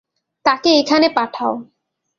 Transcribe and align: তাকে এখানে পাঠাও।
তাকে 0.45 0.69
এখানে 0.79 1.07
পাঠাও। 1.09 1.53